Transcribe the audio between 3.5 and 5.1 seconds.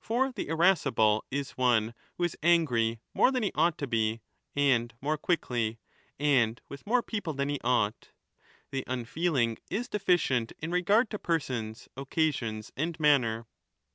ought to be, and